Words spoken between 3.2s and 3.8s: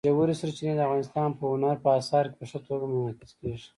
کېږي.